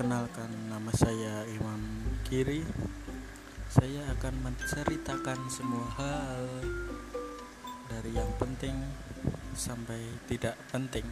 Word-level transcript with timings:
Perkenalkan 0.00 0.72
nama 0.72 0.88
saya 0.96 1.44
Imam 1.44 1.76
Kiri. 2.24 2.64
Saya 3.68 4.00
akan 4.16 4.48
menceritakan 4.48 5.36
semua 5.52 5.84
hal 6.00 6.48
Dari 7.84 8.16
yang 8.16 8.32
penting 8.40 8.80
sampai 9.52 10.00
tidak 10.24 10.56
penting. 10.72 11.04